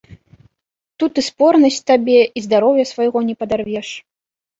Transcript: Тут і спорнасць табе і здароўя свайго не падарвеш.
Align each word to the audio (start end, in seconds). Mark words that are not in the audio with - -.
Тут 1.01 1.19
і 1.21 1.23
спорнасць 1.29 1.77
табе 1.91 2.19
і 2.41 2.43
здароўя 2.45 2.87
свайго 2.93 3.19
не 3.29 3.35
падарвеш. 3.45 3.89